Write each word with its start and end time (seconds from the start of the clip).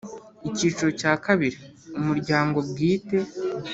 Icyiciro 0.49 0.89
cya 1.01 1.13
kabiri 1.25 1.57
Umuryango 1.99 2.57
bwite 2.69 3.17